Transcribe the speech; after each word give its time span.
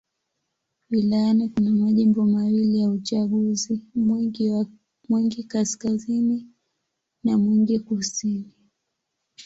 Wilayani 0.89 1.49
kuna 1.49 1.71
majimbo 1.71 2.25
mawili 2.25 2.79
ya 2.79 2.89
uchaguzi: 2.89 3.81
Mwingi 5.09 5.43
Kaskazini 5.47 6.45
na 7.23 7.37
Mwingi 7.37 7.79
Kusini. 7.79 8.51